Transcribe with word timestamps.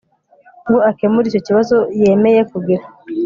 ngo 0.67 0.77
akemure 0.89 1.25
icyo 1.27 1.41
kibazo 1.47 1.75
yemeye 2.01 2.41
kugira 2.51 2.83